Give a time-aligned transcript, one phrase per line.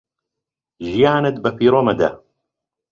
[0.89, 2.09] ژیانت بە فیڕۆ مەدە